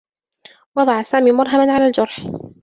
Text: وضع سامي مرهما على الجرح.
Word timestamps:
وضع 0.75 1.03
سامي 1.03 1.31
مرهما 1.31 1.73
على 1.73 1.87
الجرح. 1.87 2.25